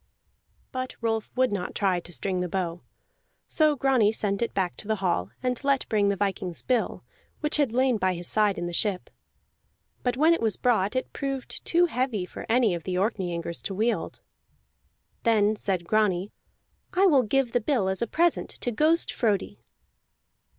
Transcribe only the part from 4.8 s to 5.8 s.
the hall, and